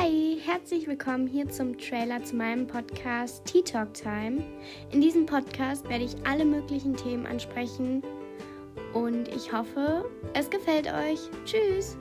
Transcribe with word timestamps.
Hi, 0.00 0.38
herzlich 0.44 0.88
willkommen 0.88 1.26
hier 1.28 1.48
zum 1.48 1.78
Trailer 1.78 2.22
zu 2.24 2.34
meinem 2.34 2.66
Podcast 2.66 3.44
Tea 3.44 3.62
Talk 3.62 3.94
Time. 3.94 4.42
In 4.90 5.00
diesem 5.00 5.24
Podcast 5.24 5.88
werde 5.88 6.04
ich 6.04 6.16
alle 6.26 6.44
möglichen 6.44 6.96
Themen 6.96 7.26
ansprechen 7.26 8.02
und 8.92 9.28
ich 9.28 9.52
hoffe, 9.52 10.10
es 10.32 10.50
gefällt 10.50 10.88
euch. 10.88 11.20
Tschüss! 11.44 11.96